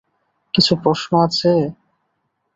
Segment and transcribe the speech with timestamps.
[0.53, 1.51] কিছু প্রশ্ন আছে?